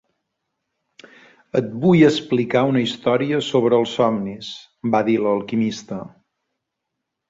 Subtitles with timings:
[1.59, 4.53] "Et vull explicar una història sobre els somnis",
[4.99, 6.05] va dir l'alquimista.